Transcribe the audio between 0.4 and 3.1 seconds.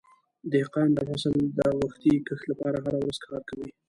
دهقان د فصل د وختي کښت لپاره هره